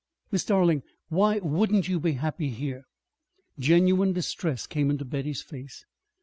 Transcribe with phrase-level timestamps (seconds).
[0.31, 2.85] "Miss Darling, why wouldn't you be happy here?"
[3.59, 5.85] Genuine distress came into Betty's face.